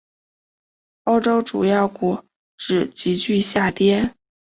[1.03, 2.23] 欧洲主要股
[2.57, 4.15] 指急剧下跌。